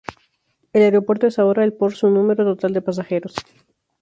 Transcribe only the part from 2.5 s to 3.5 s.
de pasajeros.